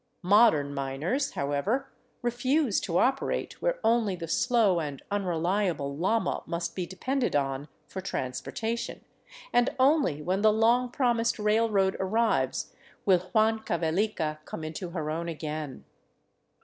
[0.23, 1.87] Modern miners, however,
[2.23, 8.01] refuse to operate where only the slow and unreliable llama must be depended on for
[8.01, 9.05] transportation,
[9.53, 12.73] and only when the long promised railroad arrives,
[13.05, 15.85] will Huancavelica come into her own again.